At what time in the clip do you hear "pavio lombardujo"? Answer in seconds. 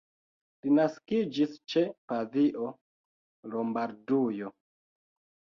2.13-4.53